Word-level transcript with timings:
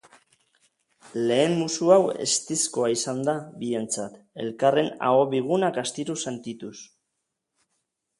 Lehen 1.31 1.51
musu 1.57 1.91
hau 1.95 1.99
eztizkoa 2.23 2.89
izan 2.93 3.21
da 3.27 3.35
bientzat, 3.63 4.15
elkarren 4.45 4.89
aho 5.11 5.21
bigunak 5.35 5.77
astiro 5.83 6.17
sentituz. 6.25 6.75